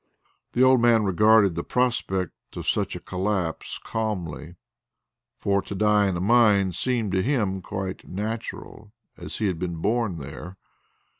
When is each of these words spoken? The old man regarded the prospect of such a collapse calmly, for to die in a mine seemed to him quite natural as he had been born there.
The 0.53 0.63
old 0.63 0.81
man 0.81 1.03
regarded 1.03 1.53
the 1.53 1.63
prospect 1.63 2.33
of 2.57 2.67
such 2.67 2.95
a 2.95 2.99
collapse 2.99 3.77
calmly, 3.77 4.55
for 5.37 5.61
to 5.61 5.75
die 5.75 6.07
in 6.07 6.17
a 6.17 6.19
mine 6.19 6.71
seemed 6.73 7.11
to 7.11 7.21
him 7.21 7.61
quite 7.61 8.07
natural 8.07 8.93
as 9.15 9.37
he 9.37 9.45
had 9.45 9.59
been 9.59 9.75
born 9.75 10.17
there. 10.17 10.57